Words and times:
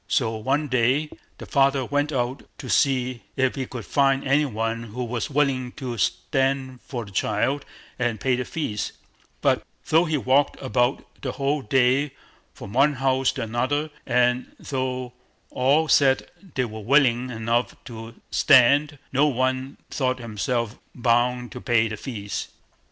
So 0.07 0.31
one 0.35 0.67
day 0.67 1.11
the 1.37 1.45
father 1.45 1.85
went 1.85 2.11
out 2.11 2.41
to 2.57 2.67
see 2.71 3.21
if 3.35 3.53
he 3.53 3.67
could 3.67 3.85
find 3.85 4.27
any 4.27 4.45
one 4.45 4.81
who 4.85 5.03
was 5.03 5.29
willing 5.29 5.73
to 5.73 5.95
stand 5.99 6.81
for 6.81 7.05
the 7.05 7.11
child 7.11 7.65
and 7.99 8.19
pay 8.19 8.35
the 8.35 8.43
fees; 8.43 8.93
but 9.41 9.63
though 9.89 10.05
he 10.05 10.17
walked 10.17 10.59
about 10.59 11.05
the 11.21 11.33
whole 11.33 11.61
day 11.61 12.13
from 12.51 12.73
one 12.73 12.93
house 12.93 13.31
to 13.33 13.43
another, 13.43 13.91
and 14.07 14.55
though 14.59 15.13
all 15.51 15.87
said 15.87 16.31
they 16.55 16.65
were 16.65 16.79
willing 16.79 17.29
enough 17.29 17.75
to 17.85 18.15
stand, 18.31 18.97
no 19.13 19.27
one 19.27 19.77
thought 19.91 20.17
himself 20.17 20.79
bound 20.95 21.51
to 21.51 21.61
pay 21.61 21.87
the 21.87 21.95
fees. 21.95 22.47